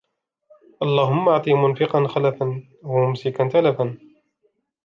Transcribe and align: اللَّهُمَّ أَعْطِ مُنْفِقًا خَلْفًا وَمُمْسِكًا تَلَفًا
اللَّهُمَّ 0.81 1.29
أَعْطِ 1.29 1.47
مُنْفِقًا 1.49 2.07
خَلْفًا 2.07 2.63
وَمُمْسِكًا 2.83 3.47
تَلَفًا 3.49 3.97